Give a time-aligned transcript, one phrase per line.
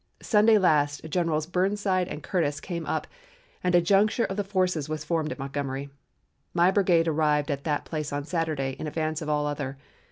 [0.23, 3.05] Sunday last Generals Burnside and Curtis came up
[3.63, 5.91] and a juncture of the forces was formed at Montgomery.
[6.55, 9.77] My brigade arrived at that place on Saturday in advance of all other.